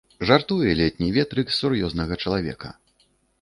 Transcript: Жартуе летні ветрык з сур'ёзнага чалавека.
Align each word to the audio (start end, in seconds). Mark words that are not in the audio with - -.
Жартуе 0.27 0.71
летні 0.79 1.09
ветрык 1.17 1.47
з 1.53 1.57
сур'ёзнага 1.59 2.19
чалавека. 2.25 2.73